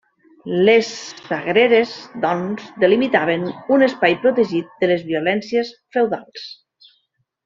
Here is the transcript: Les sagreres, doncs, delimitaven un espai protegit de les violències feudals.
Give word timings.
Les 0.67 0.87
sagreres, 1.25 1.91
doncs, 2.23 2.71
delimitaven 2.83 3.45
un 3.77 3.87
espai 3.89 4.15
protegit 4.27 4.73
de 4.85 4.89
les 4.93 5.05
violències 5.11 5.71
feudals. 5.97 6.49